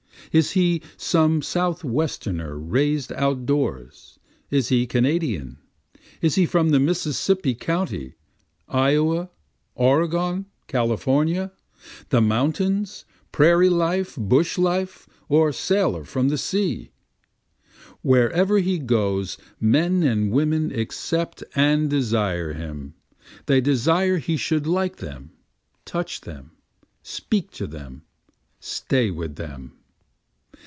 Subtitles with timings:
[0.31, 4.17] Is he some Southwesterner rais'd out doors?
[4.49, 5.57] is he Kanadian?
[6.21, 8.15] Is he from the Mississippi country?
[8.69, 9.29] Iowa,
[9.75, 11.51] Oregon, California?
[12.11, 13.03] The mountains?
[13.33, 15.05] prairie life, bush life?
[15.27, 16.91] or sailor from the sea?
[18.01, 22.93] Wherever he goes men and women accept and desire him,
[23.47, 25.31] They desire he should like them,
[25.83, 26.51] touch them,
[27.03, 28.03] speak to them,
[28.61, 29.73] stay with them.